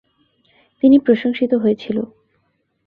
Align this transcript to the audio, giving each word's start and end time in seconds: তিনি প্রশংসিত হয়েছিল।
তিনি 0.83 0.97
প্রশংসিত 0.99 1.51
হয়েছিল। 1.53 1.97